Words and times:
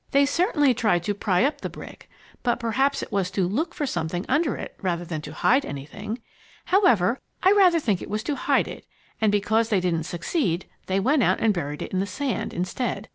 "They 0.09 0.25
certainly 0.25 0.73
tried 0.73 1.03
to 1.03 1.13
pry 1.13 1.43
up 1.43 1.61
the 1.61 1.69
brick, 1.69 2.09
but 2.41 2.59
perhaps 2.59 3.03
it 3.03 3.11
was 3.11 3.29
to 3.29 3.47
look 3.47 3.75
for 3.75 3.85
something 3.85 4.25
under 4.27 4.55
it, 4.55 4.73
rather 4.81 5.05
than 5.05 5.21
to 5.21 5.31
hide 5.31 5.63
anything. 5.63 6.19
However, 6.65 7.19
I 7.43 7.51
rather 7.51 7.79
think 7.79 8.01
it 8.01 8.09
was 8.09 8.23
to 8.23 8.35
hide 8.35 8.67
it. 8.67 8.87
And 9.21 9.31
because 9.31 9.69
they 9.69 9.79
didn't 9.79 10.05
succeed, 10.05 10.65
they 10.87 10.99
went 10.99 11.21
out 11.21 11.39
and 11.39 11.53
buried 11.53 11.83
it 11.83 11.93
in 11.93 11.99
the 11.99 12.07
sand, 12.07 12.51
instead. 12.51 13.09